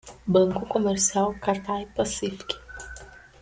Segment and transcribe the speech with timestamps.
[0.27, 2.55] Banco Comercial Cathay Pacific